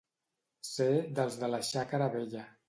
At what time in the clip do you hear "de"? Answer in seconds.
1.45-1.51